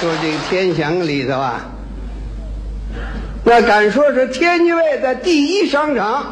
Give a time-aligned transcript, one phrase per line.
[0.00, 1.60] 说这个天祥里头啊，
[3.44, 6.24] 那敢说是天津卫的第一商场，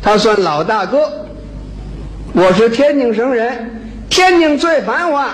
[0.00, 1.26] 他算老大哥。
[2.32, 5.28] 我是天津省人，天津最繁华，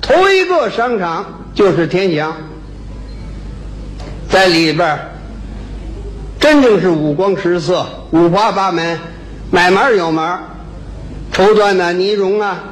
[0.00, 2.32] 头一个商场就是天祥，
[4.30, 5.00] 在里边儿
[6.38, 8.96] 真正是五光十色、五花八门，
[9.50, 10.38] 买门有门儿，
[11.32, 12.62] 绸缎呐、呢绒啊，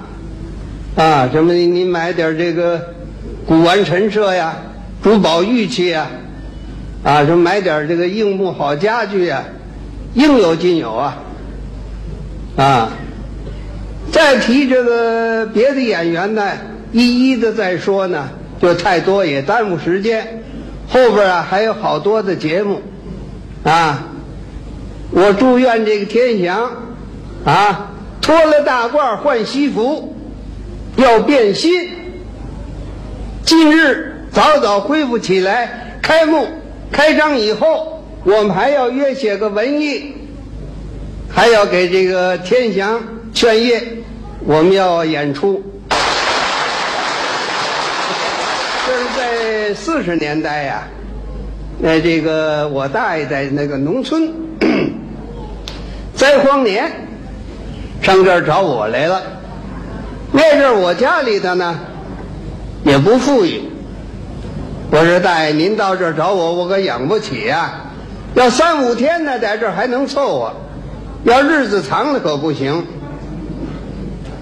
[0.95, 2.81] 啊，什么你你买点这个
[3.47, 4.57] 古玩陈设呀、
[5.03, 6.07] 珠宝玉器呀，
[7.03, 9.45] 啊，什么买点这个硬木好家具呀，
[10.15, 11.19] 应有尽有啊，
[12.57, 12.89] 啊。
[14.11, 16.53] 再提这个别的演员呢，
[16.93, 18.29] 一一的再说呢，
[18.63, 20.43] 就太多也耽误时间。
[20.89, 22.81] 后边啊还有好多的节目，
[23.65, 24.07] 啊，
[25.11, 26.71] 我祝愿这个天祥
[27.45, 27.91] 啊
[28.23, 30.17] 脱了大褂换西服，
[30.97, 31.91] 要变心。
[33.45, 36.49] 近日早早恢复起来，开幕
[36.91, 40.15] 开张以后，我们还要约写个文艺，
[41.29, 43.01] 还要给这个天祥
[43.35, 43.83] 劝业。
[44.47, 45.63] 我们要演出，
[48.87, 50.83] 这是在四十年代呀。
[51.79, 54.33] 那这个我大爷在那个农村
[56.15, 56.91] 灾荒年，
[58.03, 59.23] 上这儿找我来了。
[60.33, 61.79] 那阵儿我家里头呢
[62.85, 63.63] 也不富裕，
[64.91, 67.81] 我说大爷您到这儿找我，我可养不起呀。
[68.35, 70.53] 要三五天呢，在这儿还能凑合；
[71.25, 72.85] 要日子长了可不行。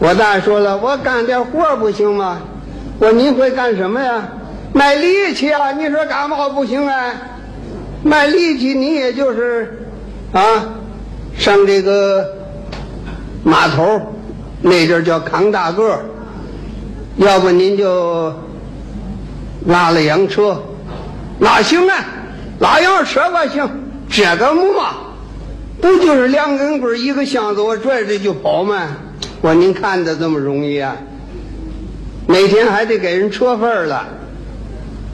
[0.00, 2.40] 我大爷说了，我干点活不行吗？
[2.98, 4.28] 我说您会干什么呀？
[4.72, 5.70] 卖力气啊！
[5.72, 7.12] 你说干嘛不行啊？
[8.02, 9.86] 卖力气，你也就是
[10.32, 10.42] 啊，
[11.36, 12.26] 上这个
[13.44, 14.00] 码头
[14.62, 16.00] 那阵叫扛大个儿
[17.16, 18.32] 要不您就
[19.66, 20.62] 拉了洋车，
[21.38, 21.94] 那行啊，
[22.58, 23.68] 拉洋车吧行，
[24.08, 24.94] 这个嘛，
[25.80, 28.88] 不就是两根棍一个箱子，我拽着就跑吗？
[29.42, 30.96] 我您看的这么容易啊？
[32.26, 34.06] 每天还得给人车份儿了。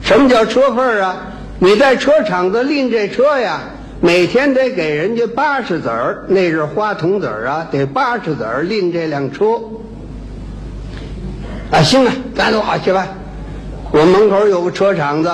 [0.01, 1.17] 什么叫车份儿啊？
[1.59, 3.59] 你在车厂子拎这车呀，
[3.99, 9.59] 每天得给人家八十子儿，那是花铜子儿啊，得八十子儿拎这辆车。
[11.71, 13.07] 啊，行啊，咱走去吧。
[13.91, 15.31] 我门口有个车厂子，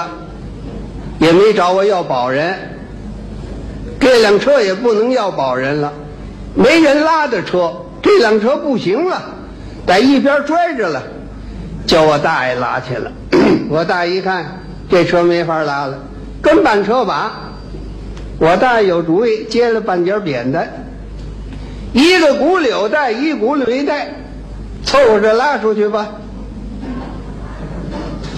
[1.19, 2.53] 也没找我要保人。
[3.99, 5.93] 这辆车也不能要保人了，
[6.53, 7.73] 没人拉的车。
[8.01, 9.21] 这辆车不行了，
[9.87, 11.01] 在一边拽着了，
[11.87, 13.11] 叫我大爷拉去了。
[13.69, 14.59] 我大爷一看，
[14.89, 15.97] 这车没法拉了，
[16.41, 17.31] 跟半车把。
[18.37, 20.69] 我大爷有主意，接了半截扁担，
[21.93, 24.13] 一个轱辘带，一轱辘一带，
[24.83, 26.09] 凑合着拉出去吧。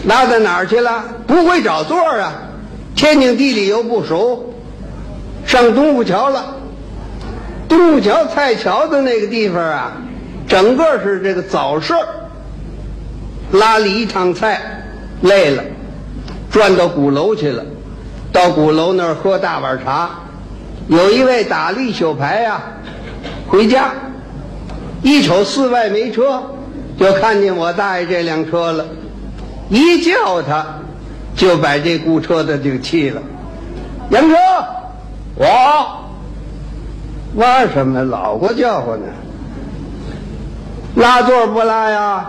[0.07, 1.03] 拉到哪儿去了？
[1.27, 2.33] 不会找座啊！
[2.95, 4.53] 天津地理又不熟，
[5.45, 6.55] 上东府桥了。
[7.67, 9.91] 东府桥菜桥的那个地方啊，
[10.47, 12.07] 整个是这个早市儿。
[13.51, 14.61] 拉了一趟菜，
[15.21, 15.63] 累了，
[16.49, 17.63] 转到鼓楼去了。
[18.31, 20.09] 到鼓楼那儿喝大碗茶。
[20.87, 22.61] 有一位打了一宿牌呀，
[23.49, 23.91] 回家
[25.01, 26.41] 一瞅寺外没车，
[26.97, 28.85] 就看见我大爷这辆车了。
[29.69, 30.65] 一叫他，
[31.35, 33.21] 就把这雇车的就气了。
[34.09, 34.35] 杨车，
[35.35, 35.45] 我。
[37.35, 38.03] 玩什么？
[38.03, 39.05] 老给我叫唤呢？
[40.95, 42.25] 拉座不拉呀？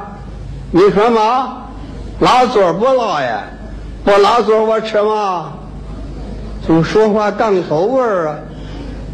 [0.71, 1.69] 你说嘛？
[2.21, 3.44] 拉座不拉呀？
[4.05, 5.53] 不拉座我吃嘛？
[6.66, 8.37] 怎么说话当头味儿啊？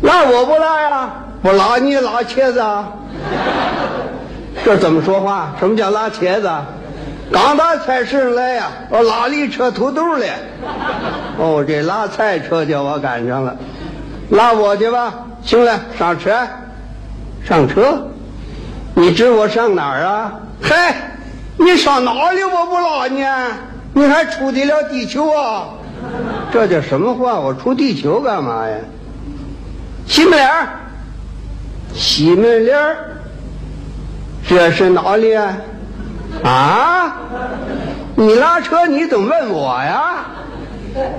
[0.03, 1.11] 拉我不拉呀？
[1.43, 2.89] 不拉你拉茄子啊？
[4.65, 5.55] 这怎么说话？
[5.61, 6.51] 什么叫拉茄子？
[7.33, 10.29] 刚到菜市来呀，我拉了一车土豆来。
[11.39, 13.57] 哦，这拉菜车叫我赶上了，
[14.31, 15.15] 拉我去吧。
[15.43, 16.35] 行了，上车，
[17.45, 18.09] 上车，
[18.95, 20.41] 你指我上哪儿啊？
[20.63, 20.95] 嗨，
[21.59, 23.25] 你上哪里我不拉你？
[23.93, 25.69] 你还出得了地球啊？
[26.53, 27.39] 这叫什么话？
[27.41, 28.77] 我出地球干嘛呀？
[30.07, 30.69] 西门脸儿，
[31.95, 32.97] 西门脸儿，
[34.49, 35.57] 这是哪里啊？
[36.43, 37.17] 啊？
[38.17, 40.27] 你拉车你怎么问我呀？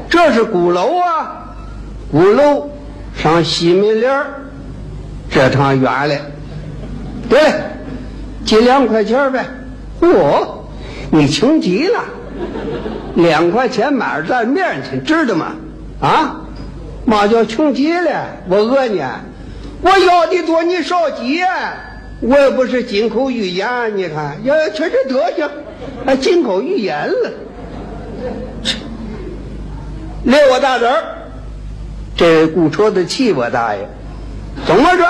[0.09, 1.55] 这是鼓楼啊，
[2.11, 2.69] 鼓楼。
[3.17, 4.25] 上西门脸儿，
[5.31, 6.15] 这趟远了。
[7.29, 7.39] 对，
[8.45, 9.45] 借两块钱呗。
[10.01, 10.45] 嚯，
[11.11, 11.99] 你穷极了，
[13.15, 15.53] 两块钱买着蘸面去，知道吗？
[16.01, 16.41] 啊，
[17.05, 18.11] 嘛叫穷极了？
[18.49, 19.01] 我讹你，
[19.81, 21.41] 我要的多，你少急。
[22.21, 25.49] 我也不是金口玉言，你看，要瞧这德行，
[26.05, 27.31] 还金口玉言了。
[30.23, 31.03] 列我大子儿，
[32.15, 33.87] 这雇车的气我大爷，
[34.65, 35.05] 怎么着？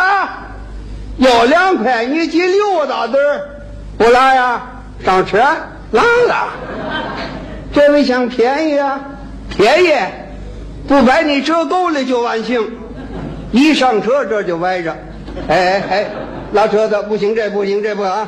[1.18, 3.42] 要两块，你记六个大子儿，
[3.98, 4.62] 不拉呀？
[5.06, 5.38] 上车，
[5.92, 6.50] 拉了。
[7.74, 9.00] 这位想便宜啊？
[9.50, 9.94] 便宜，
[10.88, 12.72] 不把你折够了就万幸。
[13.52, 14.98] 一上车这就歪着，
[15.48, 16.06] 哎哎哎，
[16.56, 18.26] 拉车的不行，这不行，这不啊？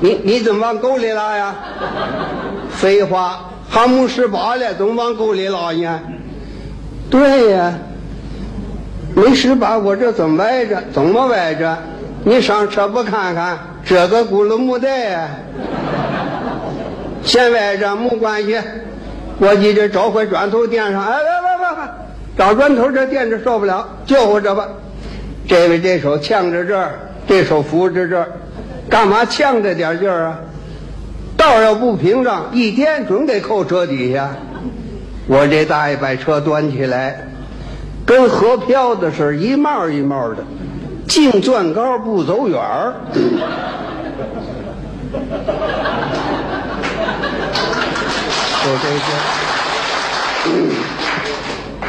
[0.00, 1.54] 你你怎么往沟里拉呀？
[2.70, 6.00] 废话，还没十八了，怎么往沟里拉呢？
[7.08, 7.72] 对呀，
[9.14, 10.82] 没十八，我这怎么歪着？
[10.92, 11.78] 怎么歪着？
[12.24, 15.30] 你上车不看看，这个轱辘没带。
[17.24, 18.58] 先歪着没关系，
[19.38, 21.02] 我记着找块砖头垫上。
[21.02, 21.88] 哎，别别别别，
[22.36, 24.68] 找砖头这垫着受不了，救活着吧。
[25.48, 26.92] 这位这手呛着这儿，
[27.30, 28.26] 这手扶着这儿，
[28.88, 30.40] 干嘛呛着点劲儿啊？
[31.36, 34.34] 道要不平整，一天准得扣车底下。
[35.28, 37.28] 我这大爷把车端起来，
[38.04, 40.42] 跟河漂的似的，一冒一冒的，
[41.06, 42.94] 净钻高不走远儿。
[48.64, 49.06] 就这些，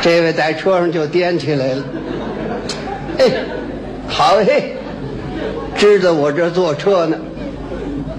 [0.01, 1.83] 这位在车上就颠起来了。
[3.17, 3.31] 哎，
[4.07, 4.75] 好嘿，
[5.81, 7.17] 知道我这坐车呢，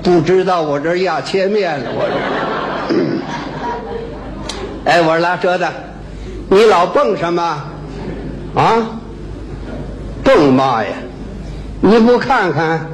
[0.03, 2.09] 不知道我这压切面了，我
[4.85, 4.91] 这。
[4.91, 5.73] 哎，我说拉车的，
[6.49, 7.63] 你老蹦什么？
[8.57, 9.01] 啊？
[10.25, 10.91] 蹦嘛呀？
[11.81, 12.85] 你不看看，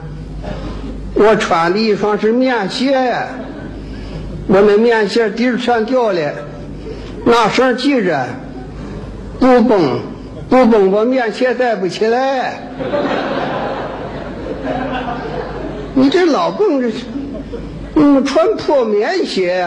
[1.14, 2.94] 我穿的一双是棉鞋。
[4.48, 6.30] 我那棉鞋底儿全掉了，
[7.24, 8.26] 那绳系着，
[9.40, 9.98] 不蹦
[10.50, 12.52] 不蹦，我棉鞋带不起来。
[15.98, 16.92] 你这老蹦这，
[17.96, 19.66] 嗯，穿破棉鞋，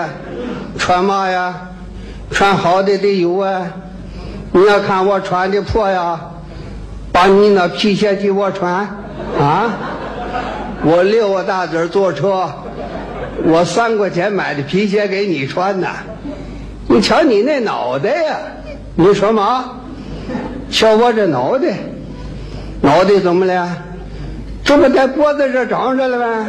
[0.77, 1.67] 穿嘛呀？
[2.29, 3.67] 穿好的得有啊！
[4.53, 6.17] 你要看我穿的破呀，
[7.11, 8.73] 把你那皮鞋给我穿
[9.37, 9.77] 啊！
[10.85, 12.49] 我六个大子坐车。
[13.43, 15.89] 我三块钱买的皮鞋给你穿呢，
[16.87, 18.37] 你瞧你那脑袋呀！
[18.95, 19.65] 你说嘛？
[20.69, 21.75] 瞧我这脑袋，
[22.79, 23.69] 脑袋怎么了？
[24.71, 26.45] 这不在脖子这长着了呗？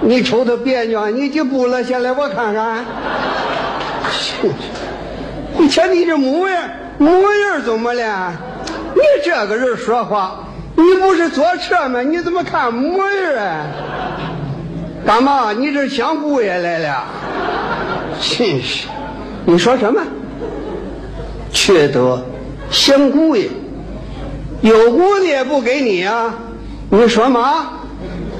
[0.00, 2.84] 你瞅他别扭，你就不了下来我看看。
[5.58, 6.62] 你瞧你这模样，
[6.98, 8.32] 模样怎么了？
[8.94, 10.44] 你这个人说话，
[10.76, 12.00] 你不是坐车吗？
[12.00, 13.66] 你怎么看模样啊？
[15.04, 15.52] 干嘛？
[15.52, 17.04] 你这想姑爷来了？
[18.20, 18.86] 真是！
[19.44, 20.00] 你说什么？
[21.50, 22.24] 缺德！
[22.70, 23.48] 想姑爷？
[24.60, 26.32] 有姑娘也不给你啊？
[26.96, 27.70] 你说嘛？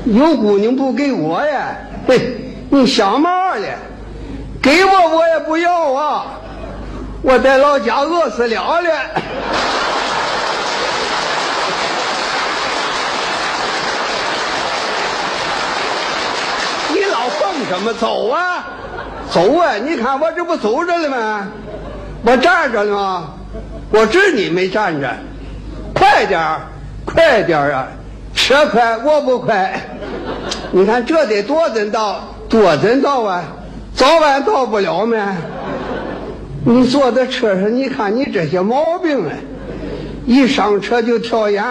[0.05, 1.75] 有姑娘不给我呀？
[2.07, 3.67] 嘿，你想嘛了？
[4.63, 6.27] 给我我也不要啊！
[7.21, 8.91] 我在老家饿死了了。
[17.71, 18.67] 怎么走啊？
[19.31, 19.75] 走啊！
[19.83, 21.49] 你看我这不走着了吗？
[22.23, 23.25] 我站着呢，
[23.91, 25.11] 我知你没站着。
[25.95, 26.61] 快点儿，
[27.05, 27.89] 快点儿啊！
[28.45, 29.81] 车快我不快。
[30.71, 33.43] 你看这得多阵到，多阵到啊！
[33.95, 35.17] 早晚到不了没？
[36.67, 39.33] 你坐在车上，你看你这些毛病啊！
[40.27, 41.65] 一上车就跳眼，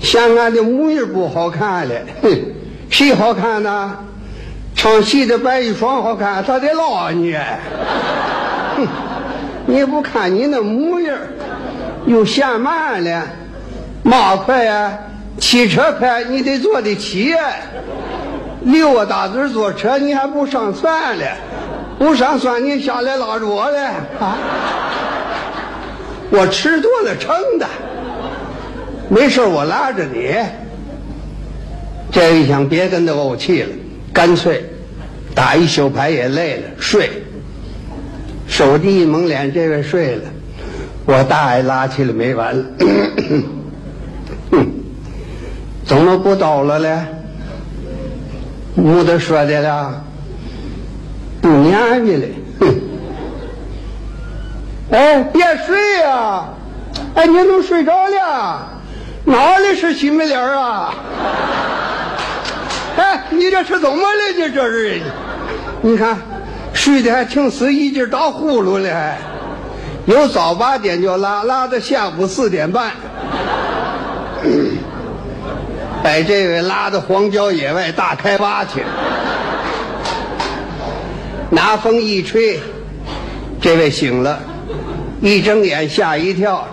[0.00, 1.94] 嫌俺的模样不好看了。
[2.22, 2.30] 哼，
[2.88, 3.94] 谁好看呢？
[4.74, 7.34] 唱戏的白玉霜好看，他得拉你。
[7.34, 8.86] 哼，
[9.66, 11.14] 你不看你那模样，
[12.06, 13.22] 又嫌慢了，
[14.02, 14.98] 嘛快呀？
[15.38, 17.34] 汽车快，你得坐得起。
[18.62, 21.24] 六个大子坐车，你还不上算了？
[21.98, 24.36] 不上算，你下来拉着我来啊！
[26.30, 27.66] 我吃多了撑的，
[29.08, 30.36] 没事我拉着你。
[32.10, 33.68] 这一想，别跟他怄气了。
[34.12, 34.64] 干脆
[35.34, 37.10] 打一宿牌也累了，睡。
[38.48, 40.22] 手机一蒙脸，这位睡了，
[41.06, 42.64] 我大爷拉起来没完了。
[45.88, 46.98] 怎么不倒了嘞？
[48.74, 50.04] 没得说的了，
[51.40, 52.26] 不撵你了。
[54.90, 56.44] 哎，别睡呀！
[57.14, 58.68] 哎，你怎么睡着了？
[59.24, 60.94] 哪里是新门脸啊？
[62.96, 64.32] 哎，你这是怎么了？
[64.36, 65.00] 你这是，
[65.80, 66.18] 你看，
[66.72, 68.90] 睡得还挺死，一劲打呼噜了，
[70.06, 72.92] 还有早八点就拉，拉到下午四点半，
[76.08, 78.82] 把这位拉到荒郊野外大开挖去。
[81.50, 82.58] 拿风一吹，
[83.60, 84.40] 这位醒了，
[85.20, 86.66] 一睁眼吓一跳。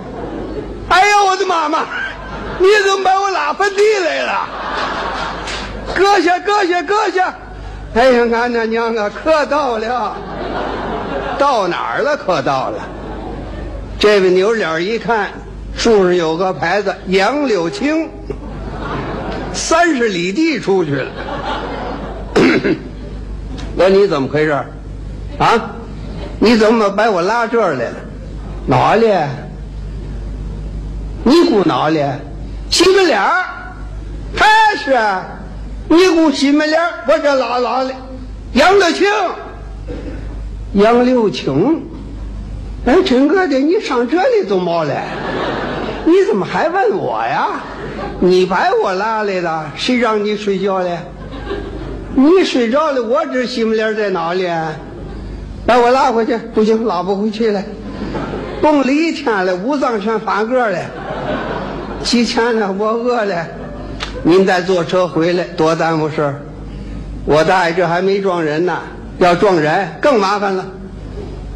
[0.88, 1.80] 哎呀，我的妈妈！
[2.60, 4.48] 你怎么把我拉坟地来了？
[5.94, 7.36] 搁下，搁下，搁下！
[7.94, 10.16] 哎呀，俺那娘啊，可到了，
[11.38, 12.16] 到哪儿了？
[12.16, 12.80] 可到了。
[14.00, 15.32] 这位扭脸一看，
[15.76, 18.10] 树上有个牌子“杨柳青”，
[19.56, 21.12] 三十里地出去了。
[23.78, 24.52] 我说你怎么回事？
[24.52, 25.72] 啊？
[26.40, 27.96] 你怎么把我拉这儿来了？
[28.68, 29.08] 哪里？
[31.24, 32.04] 你姑哪里？
[32.70, 33.46] 西门脸儿，
[34.36, 34.46] 还
[34.78, 34.96] 是
[35.88, 36.90] 你姑西门脸儿？
[37.08, 37.92] 我这拉拉的
[38.54, 39.08] 杨柳青，
[40.74, 41.84] 杨柳青。
[42.86, 45.08] 哎，真个的，你上这里做么来？
[46.06, 47.48] 你怎么还问我呀？
[48.20, 50.98] 你把我拉来了，谁让你睡觉的？
[52.16, 54.48] 你睡着了，我这西门脸在哪里？
[55.66, 57.62] 把我拉回去，不行，拉不回去了。
[58.62, 60.80] 冻了一天了，五脏全发个了。
[62.04, 63.46] 几天了，我饿了。
[64.24, 66.42] 您再坐车回来，多耽误事儿。
[67.26, 68.80] 我大爷这还没撞人呢，
[69.18, 70.66] 要撞人更麻烦了。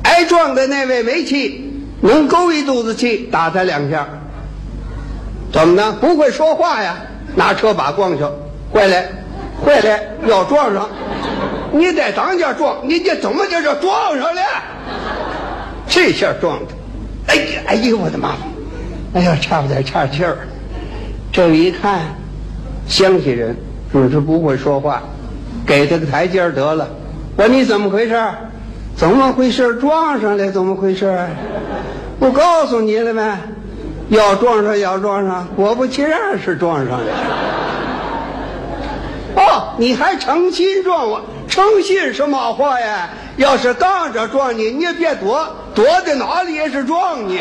[0.03, 4.05] 挨撞的那位没气，能勾一肚子气，打他两下。
[5.51, 5.95] 怎么呢？
[5.99, 6.95] 不会说话呀？
[7.35, 8.23] 拿车把撞去，
[8.73, 9.03] 坏了，
[9.63, 10.89] 坏了，要撞上。
[11.71, 14.41] 你在当家撞，你这怎么就这撞上了？
[15.87, 16.73] 这下撞的，
[17.27, 18.35] 哎呀，哎呦，我的妈！
[19.13, 20.37] 哎呀，差不点岔气儿。
[21.31, 21.99] 这一看，
[22.87, 23.55] 乡下人
[23.91, 25.03] 只是不会说话，
[25.65, 26.87] 给他个台阶得了。
[27.37, 28.19] 我你怎么回事？
[28.95, 29.75] 怎么回事？
[29.75, 30.51] 撞上了？
[30.51, 31.27] 怎么回事？
[32.19, 33.39] 我告诉你了吗？
[34.09, 37.05] 要撞上，要撞上，果不其然是撞上了。
[39.35, 41.21] 哦，你还诚心撞我？
[41.47, 43.09] 诚心什么话呀？
[43.37, 47.39] 要是杠着撞你，你也别躲，躲在哪里也是撞你。